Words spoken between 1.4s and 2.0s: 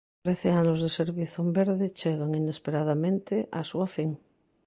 en verde